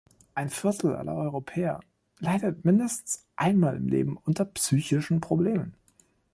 Ein 0.33 0.49
Viertel 0.49 0.95
aller 0.95 1.13
Europäer 1.13 1.79
leidet 2.17 2.65
mindestens 2.65 3.27
einmal 3.35 3.75
im 3.77 3.87
Leben 3.87 4.17
unter 4.17 4.45
psychischen 4.45 5.21
Problemen. 5.21 5.75